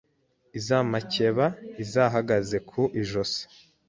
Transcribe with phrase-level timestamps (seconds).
[0.59, 1.45] Iz'amakeba
[1.83, 3.43] izihagaze ku ijosi